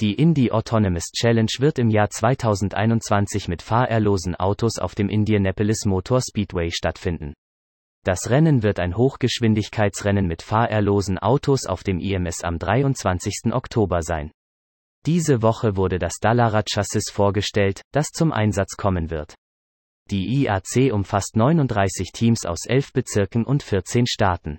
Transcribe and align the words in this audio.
Die 0.00 0.14
Indie 0.14 0.52
Autonomous 0.52 1.06
Challenge 1.12 1.50
wird 1.58 1.80
im 1.80 1.90
Jahr 1.90 2.08
2021 2.08 3.48
mit 3.48 3.62
fahrerlosen 3.62 4.36
Autos 4.36 4.78
auf 4.78 4.94
dem 4.94 5.08
Indianapolis 5.08 5.86
Motor 5.86 6.20
Speedway 6.20 6.70
stattfinden. 6.70 7.34
Das 8.04 8.30
Rennen 8.30 8.62
wird 8.62 8.78
ein 8.78 8.96
Hochgeschwindigkeitsrennen 8.96 10.28
mit 10.28 10.42
fahrerlosen 10.42 11.18
Autos 11.18 11.66
auf 11.66 11.82
dem 11.82 11.98
IMS 11.98 12.44
am 12.44 12.60
23. 12.60 13.52
Oktober 13.52 14.02
sein. 14.02 14.30
Diese 15.04 15.42
Woche 15.42 15.74
wurde 15.74 15.98
das 15.98 16.20
Dallara-Chassis 16.20 17.10
vorgestellt, 17.10 17.82
das 17.90 18.10
zum 18.10 18.30
Einsatz 18.30 18.76
kommen 18.76 19.10
wird. 19.10 19.34
Die 20.12 20.44
IAC 20.44 20.92
umfasst 20.92 21.34
39 21.34 22.12
Teams 22.12 22.46
aus 22.46 22.66
11 22.66 22.92
Bezirken 22.92 23.44
und 23.44 23.64
14 23.64 24.06
Staaten. 24.06 24.58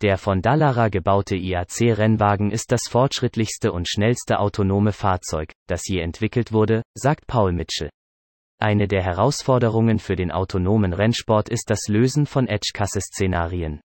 Der 0.00 0.16
von 0.16 0.42
Dallara 0.42 0.90
gebaute 0.90 1.34
IAC-Rennwagen 1.34 2.52
ist 2.52 2.70
das 2.70 2.82
fortschrittlichste 2.88 3.72
und 3.72 3.88
schnellste 3.88 4.38
autonome 4.38 4.92
Fahrzeug, 4.92 5.52
das 5.66 5.88
je 5.88 6.00
entwickelt 6.00 6.52
wurde, 6.52 6.82
sagt 6.94 7.26
Paul 7.26 7.52
Mitchell. 7.52 7.90
Eine 8.60 8.86
der 8.86 9.02
Herausforderungen 9.02 9.98
für 9.98 10.14
den 10.14 10.30
autonomen 10.30 10.92
Rennsport 10.92 11.48
ist 11.48 11.70
das 11.70 11.88
Lösen 11.88 12.26
von 12.26 12.46
Edge-Case-Szenarien. 12.46 13.80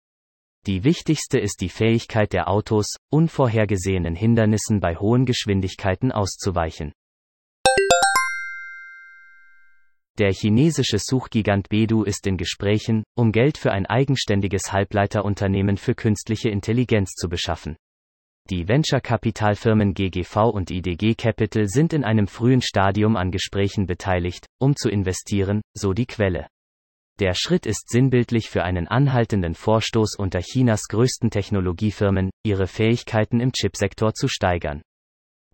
Die 0.66 0.84
wichtigste 0.84 1.38
ist 1.38 1.60
die 1.60 1.68
Fähigkeit 1.68 2.32
der 2.32 2.48
Autos, 2.48 2.96
unvorhergesehenen 3.10 4.14
Hindernissen 4.14 4.80
bei 4.80 4.96
hohen 4.96 5.26
Geschwindigkeiten 5.26 6.12
auszuweichen. 6.12 6.92
Der 10.20 10.34
chinesische 10.34 10.98
Suchgigant 10.98 11.70
Bedu 11.70 12.02
ist 12.02 12.26
in 12.26 12.36
Gesprächen, 12.36 13.04
um 13.16 13.32
Geld 13.32 13.56
für 13.56 13.72
ein 13.72 13.86
eigenständiges 13.86 14.70
Halbleiterunternehmen 14.70 15.78
für 15.78 15.94
künstliche 15.94 16.50
Intelligenz 16.50 17.12
zu 17.12 17.30
beschaffen. 17.30 17.74
Die 18.50 18.68
Venture-Kapitalfirmen 18.68 19.94
GGV 19.94 20.50
und 20.50 20.70
IDG 20.70 21.14
Capital 21.14 21.68
sind 21.68 21.94
in 21.94 22.04
einem 22.04 22.26
frühen 22.26 22.60
Stadium 22.60 23.16
an 23.16 23.30
Gesprächen 23.30 23.86
beteiligt, 23.86 24.44
um 24.60 24.76
zu 24.76 24.90
investieren, 24.90 25.62
so 25.72 25.94
die 25.94 26.04
Quelle. 26.04 26.48
Der 27.18 27.32
Schritt 27.32 27.64
ist 27.64 27.88
sinnbildlich 27.88 28.50
für 28.50 28.62
einen 28.62 28.88
anhaltenden 28.88 29.54
Vorstoß 29.54 30.16
unter 30.18 30.40
Chinas 30.40 30.82
größten 30.90 31.30
Technologiefirmen, 31.30 32.28
ihre 32.44 32.66
Fähigkeiten 32.66 33.40
im 33.40 33.52
Chipsektor 33.52 34.12
zu 34.12 34.28
steigern. 34.28 34.82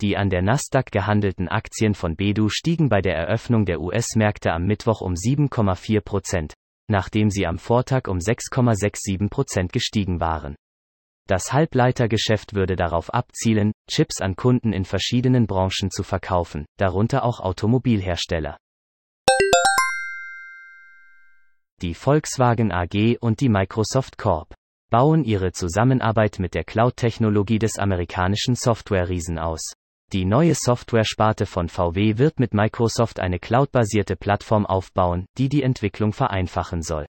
Die 0.02 0.16
an 0.16 0.28
der 0.28 0.42
Nasdaq 0.42 0.92
gehandelten 0.92 1.48
Aktien 1.48 1.94
von 1.94 2.16
Bedu 2.16 2.50
stiegen 2.50 2.90
bei 2.90 3.00
der 3.00 3.16
Eröffnung 3.16 3.64
der 3.64 3.80
US-Märkte 3.80 4.52
am 4.52 4.66
Mittwoch 4.66 5.00
um 5.00 5.14
7,4 5.14 6.00
Prozent, 6.02 6.54
nachdem 6.88 7.30
sie 7.30 7.46
am 7.46 7.58
Vortag 7.58 8.06
um 8.06 8.18
6,67 8.18 9.30
Prozent 9.30 9.72
gestiegen 9.72 10.20
waren. 10.20 10.54
Das 11.26 11.52
Halbleitergeschäft 11.52 12.54
würde 12.54 12.76
darauf 12.76 13.12
abzielen, 13.12 13.72
Chips 13.90 14.20
an 14.20 14.36
Kunden 14.36 14.72
in 14.72 14.84
verschiedenen 14.84 15.46
Branchen 15.46 15.90
zu 15.90 16.02
verkaufen, 16.02 16.66
darunter 16.78 17.24
auch 17.24 17.40
Automobilhersteller. 17.40 18.58
Die 21.82 21.94
Volkswagen 21.94 22.70
AG 22.70 23.16
und 23.20 23.40
die 23.40 23.48
Microsoft 23.48 24.18
Corp 24.18 24.54
bauen 24.90 25.24
ihre 25.24 25.52
Zusammenarbeit 25.52 26.38
mit 26.38 26.54
der 26.54 26.64
Cloud-Technologie 26.64 27.58
des 27.58 27.78
amerikanischen 27.78 28.54
Software-Riesen 28.54 29.38
aus. 29.38 29.72
Die 30.12 30.24
neue 30.24 30.54
Software-Sparte 30.54 31.46
von 31.46 31.68
VW 31.68 32.16
wird 32.18 32.38
mit 32.38 32.54
Microsoft 32.54 33.18
eine 33.18 33.40
cloudbasierte 33.40 34.14
Plattform 34.14 34.64
aufbauen, 34.64 35.26
die 35.36 35.48
die 35.48 35.64
Entwicklung 35.64 36.12
vereinfachen 36.12 36.82
soll. 36.82 37.06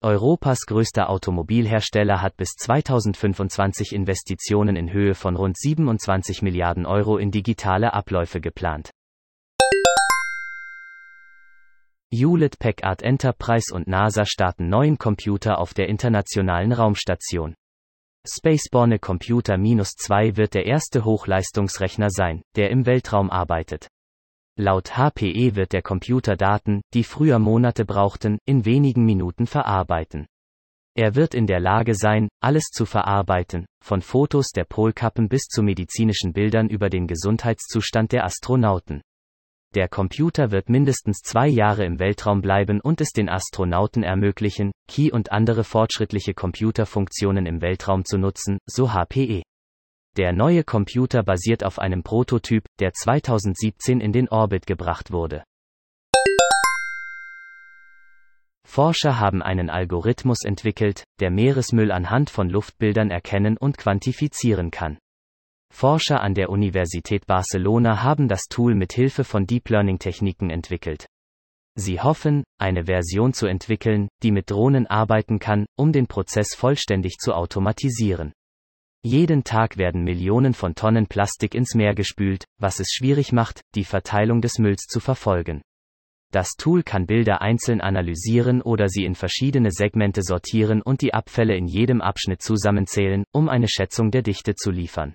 Europas 0.00 0.60
größter 0.66 1.10
Automobilhersteller 1.10 2.22
hat 2.22 2.38
bis 2.38 2.54
2025 2.58 3.92
Investitionen 3.92 4.76
in 4.76 4.92
Höhe 4.92 5.14
von 5.14 5.36
rund 5.36 5.58
27 5.58 6.40
Milliarden 6.40 6.86
Euro 6.86 7.18
in 7.18 7.30
digitale 7.30 7.92
Abläufe 7.92 8.40
geplant. 8.40 8.90
Hewlett 12.10 12.58
Packard 12.58 13.02
Enterprise 13.02 13.74
und 13.74 13.86
NASA 13.86 14.24
starten 14.24 14.68
neuen 14.68 14.98
Computer 14.98 15.58
auf 15.58 15.74
der 15.74 15.88
internationalen 15.88 16.72
Raumstation. 16.72 17.54
Spaceborne 18.24 19.00
Computer 19.00 19.56
2 19.58 20.36
wird 20.36 20.54
der 20.54 20.64
erste 20.64 21.04
Hochleistungsrechner 21.04 22.08
sein, 22.08 22.42
der 22.54 22.70
im 22.70 22.86
Weltraum 22.86 23.30
arbeitet. 23.30 23.88
Laut 24.56 24.96
HPE 24.96 25.56
wird 25.56 25.72
der 25.72 25.82
Computer 25.82 26.36
Daten, 26.36 26.82
die 26.94 27.02
früher 27.02 27.40
Monate 27.40 27.84
brauchten, 27.84 28.38
in 28.44 28.64
wenigen 28.64 29.04
Minuten 29.04 29.48
verarbeiten. 29.48 30.26
Er 30.94 31.16
wird 31.16 31.34
in 31.34 31.48
der 31.48 31.58
Lage 31.58 31.96
sein, 31.96 32.28
alles 32.40 32.66
zu 32.70 32.86
verarbeiten, 32.86 33.66
von 33.82 34.02
Fotos 34.02 34.50
der 34.50 34.64
Polkappen 34.64 35.28
bis 35.28 35.48
zu 35.48 35.64
medizinischen 35.64 36.32
Bildern 36.32 36.68
über 36.68 36.90
den 36.90 37.08
Gesundheitszustand 37.08 38.12
der 38.12 38.24
Astronauten. 38.24 39.02
Der 39.74 39.88
Computer 39.88 40.50
wird 40.50 40.68
mindestens 40.68 41.20
zwei 41.22 41.48
Jahre 41.48 41.86
im 41.86 41.98
Weltraum 41.98 42.42
bleiben 42.42 42.80
und 42.82 43.00
es 43.00 43.12
den 43.12 43.30
Astronauten 43.30 44.02
ermöglichen, 44.02 44.70
Key 44.86 45.10
und 45.10 45.32
andere 45.32 45.64
fortschrittliche 45.64 46.34
Computerfunktionen 46.34 47.46
im 47.46 47.62
Weltraum 47.62 48.04
zu 48.04 48.18
nutzen, 48.18 48.58
so 48.66 48.92
HPE. 48.92 49.42
Der 50.18 50.34
neue 50.34 50.62
Computer 50.62 51.22
basiert 51.22 51.64
auf 51.64 51.78
einem 51.78 52.02
Prototyp, 52.02 52.66
der 52.80 52.92
2017 52.92 54.00
in 54.00 54.12
den 54.12 54.28
Orbit 54.28 54.66
gebracht 54.66 55.10
wurde. 55.10 55.42
Forscher 58.68 59.18
haben 59.18 59.42
einen 59.42 59.70
Algorithmus 59.70 60.44
entwickelt, 60.44 61.04
der 61.20 61.30
Meeresmüll 61.30 61.90
anhand 61.90 62.28
von 62.28 62.50
Luftbildern 62.50 63.10
erkennen 63.10 63.56
und 63.56 63.78
quantifizieren 63.78 64.70
kann. 64.70 64.98
Forscher 65.72 66.20
an 66.20 66.34
der 66.34 66.50
Universität 66.50 67.26
Barcelona 67.26 68.02
haben 68.02 68.28
das 68.28 68.42
Tool 68.48 68.74
mit 68.74 68.92
Hilfe 68.92 69.24
von 69.24 69.46
Deep 69.46 69.70
Learning 69.70 69.98
Techniken 69.98 70.50
entwickelt. 70.50 71.06
Sie 71.74 71.98
hoffen, 71.98 72.44
eine 72.60 72.84
Version 72.84 73.32
zu 73.32 73.46
entwickeln, 73.46 74.08
die 74.22 74.30
mit 74.30 74.50
Drohnen 74.50 74.86
arbeiten 74.86 75.38
kann, 75.38 75.64
um 75.76 75.90
den 75.90 76.06
Prozess 76.06 76.54
vollständig 76.54 77.16
zu 77.18 77.32
automatisieren. 77.32 78.32
Jeden 79.02 79.42
Tag 79.42 79.78
werden 79.78 80.04
Millionen 80.04 80.52
von 80.52 80.74
Tonnen 80.74 81.06
Plastik 81.06 81.54
ins 81.54 81.74
Meer 81.74 81.94
gespült, 81.94 82.44
was 82.60 82.78
es 82.78 82.92
schwierig 82.92 83.32
macht, 83.32 83.62
die 83.74 83.84
Verteilung 83.84 84.42
des 84.42 84.58
Mülls 84.58 84.82
zu 84.82 85.00
verfolgen. 85.00 85.62
Das 86.30 86.50
Tool 86.50 86.82
kann 86.82 87.06
Bilder 87.06 87.40
einzeln 87.40 87.80
analysieren 87.80 88.62
oder 88.62 88.88
sie 88.88 89.04
in 89.04 89.14
verschiedene 89.14 89.70
Segmente 89.72 90.22
sortieren 90.22 90.82
und 90.82 91.00
die 91.00 91.14
Abfälle 91.14 91.56
in 91.56 91.66
jedem 91.66 92.00
Abschnitt 92.02 92.42
zusammenzählen, 92.42 93.24
um 93.32 93.48
eine 93.48 93.68
Schätzung 93.68 94.10
der 94.10 94.22
Dichte 94.22 94.54
zu 94.54 94.70
liefern. 94.70 95.14